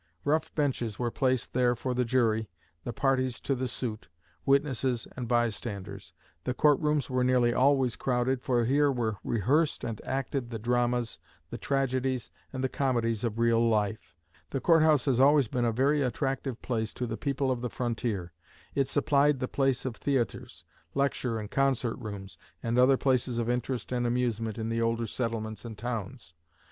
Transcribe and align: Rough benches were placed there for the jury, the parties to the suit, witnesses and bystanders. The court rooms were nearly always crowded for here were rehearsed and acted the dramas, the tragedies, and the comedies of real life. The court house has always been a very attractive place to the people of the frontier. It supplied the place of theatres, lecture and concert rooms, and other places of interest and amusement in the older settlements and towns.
Rough 0.25 0.51
benches 0.55 0.97
were 0.97 1.11
placed 1.11 1.53
there 1.53 1.75
for 1.75 1.93
the 1.93 2.03
jury, 2.03 2.49
the 2.85 2.91
parties 2.91 3.39
to 3.41 3.53
the 3.53 3.67
suit, 3.67 4.09
witnesses 4.47 5.07
and 5.15 5.27
bystanders. 5.27 6.11
The 6.43 6.55
court 6.55 6.79
rooms 6.79 7.07
were 7.07 7.23
nearly 7.23 7.53
always 7.53 7.95
crowded 7.95 8.41
for 8.41 8.65
here 8.65 8.91
were 8.91 9.17
rehearsed 9.23 9.83
and 9.83 10.01
acted 10.03 10.49
the 10.49 10.57
dramas, 10.57 11.19
the 11.51 11.57
tragedies, 11.59 12.31
and 12.51 12.63
the 12.63 12.67
comedies 12.67 13.23
of 13.23 13.37
real 13.37 13.59
life. 13.59 14.15
The 14.49 14.59
court 14.59 14.81
house 14.81 15.05
has 15.05 15.19
always 15.19 15.47
been 15.47 15.65
a 15.65 15.71
very 15.71 16.01
attractive 16.01 16.59
place 16.63 16.93
to 16.93 17.05
the 17.05 17.15
people 17.15 17.51
of 17.51 17.61
the 17.61 17.69
frontier. 17.69 18.33
It 18.73 18.87
supplied 18.87 19.39
the 19.39 19.47
place 19.47 19.85
of 19.85 19.97
theatres, 19.97 20.65
lecture 20.95 21.37
and 21.37 21.51
concert 21.51 21.97
rooms, 21.97 22.39
and 22.63 22.79
other 22.79 22.97
places 22.97 23.37
of 23.37 23.51
interest 23.51 23.91
and 23.91 24.07
amusement 24.07 24.57
in 24.57 24.69
the 24.69 24.81
older 24.81 25.05
settlements 25.05 25.63
and 25.63 25.77
towns. 25.77 26.33